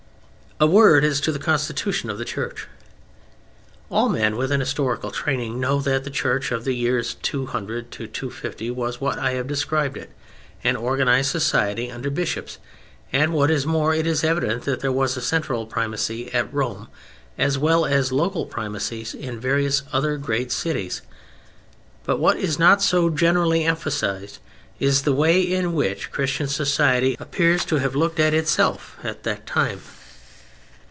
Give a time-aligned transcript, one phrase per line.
[0.63, 2.67] A word as to the constitution of the Church.
[3.89, 8.69] All men with an historical training know that the Church of the years 200 250
[8.69, 10.11] was what I have described it,
[10.63, 12.59] an organized society under bishops,
[13.11, 16.89] and, what is more, it is evident that there was a central primacy at Rome
[17.39, 21.01] as well as local primacies in various other great cities.
[22.03, 24.37] But what is not so generally emphasized
[24.79, 29.47] is the way in which Christian society appears to have looked at itself at that
[29.47, 29.81] time.